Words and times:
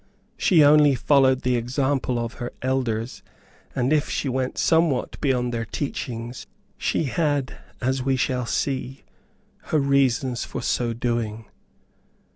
She 0.35 0.63
only 0.63 0.95
followed 0.95 1.41
the 1.43 1.55
example 1.55 2.17
of 2.17 2.33
her 2.41 2.53
elders, 2.63 3.21
and 3.75 3.93
if 3.93 4.09
she 4.09 4.27
went 4.27 4.57
somewhat 4.57 5.21
beyond 5.21 5.53
their 5.53 5.63
teachings, 5.65 6.47
she 6.75 7.03
had, 7.03 7.59
as 7.81 8.01
we 8.01 8.15
shall 8.15 8.47
see, 8.47 9.03
her 9.65 9.77
reasons 9.77 10.43
for 10.43 10.63
so 10.63 10.93
doing. 10.93 11.45